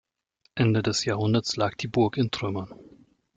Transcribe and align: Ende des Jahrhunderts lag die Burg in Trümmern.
Ende 0.55 0.81
des 0.81 1.05
Jahrhunderts 1.05 1.57
lag 1.57 1.75
die 1.75 1.87
Burg 1.87 2.17
in 2.17 2.31
Trümmern. 2.31 2.73